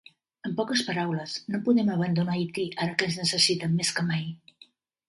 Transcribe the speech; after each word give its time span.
En 0.49 0.53
poques 0.61 0.81
paraules, 0.87 1.35
no 1.55 1.61
podem 1.67 1.93
abandonar 1.97 2.35
Haití 2.39 2.67
ara 2.87 2.97
que 2.99 3.13
ens 3.13 3.21
necessiten 3.25 3.79
més 3.81 3.95
que 4.01 4.09
mai. 4.11 4.31